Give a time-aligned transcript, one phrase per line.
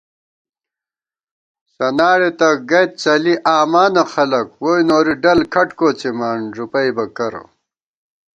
[1.73, 7.43] سناڑےتہ گئیت څلِی آمانہ خلَک، ووئی نوری ڈل کھٹ کوَڅِمان ݫُپئیبہ کرہ